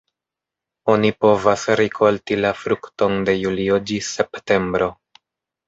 [0.93, 4.93] Oni povas rikolti la frukton de julio ĝis septembro.